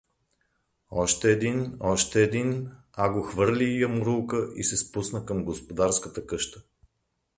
Още 0.91 1.31
един… 1.31 1.77
Още 1.79 2.23
един… 2.23 2.71
Аго 2.93 3.21
хвърли 3.21 3.81
ямурлука 3.81 4.47
и 4.55 4.63
се 4.63 4.77
спусна 4.77 5.25
към 5.25 5.45
господарската 5.45 6.27
къща. 6.27 6.61